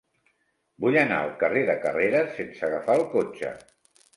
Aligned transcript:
Vull 0.85 0.95
anar 1.01 1.19
al 1.25 1.29
carrer 1.45 1.63
de 1.67 1.75
Carreras 1.85 2.33
sense 2.41 2.67
agafar 2.71 2.97
el 3.03 3.07
cotxe. 3.13 3.53